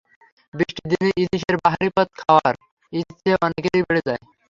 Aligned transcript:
বৃষ্টির 0.53 0.87
দিনে 0.91 1.09
ইলিশের 1.21 1.55
বাহারি 1.63 1.89
পদ 1.95 2.07
খাওয়ার 2.19 2.53
ইচ্ছে 2.93 3.29
অনেকেরই 3.45 3.83
বেড়ে 3.87 4.01
যায়। 4.07 4.21